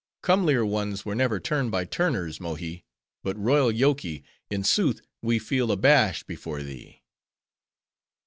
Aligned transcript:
"Comelier 0.23 0.65
ones 0.65 1.05
were 1.05 1.13
never 1.13 1.39
turned 1.39 1.69
by 1.69 1.85
turners, 1.85 2.41
Mohi. 2.41 2.83
But 3.23 3.37
royal 3.37 3.71
Yoky! 3.71 4.23
in 4.49 4.63
sooth 4.63 4.99
we 5.21 5.37
feel 5.37 5.71
abashed 5.71 6.25
before 6.25 6.63
thee." 6.63 7.03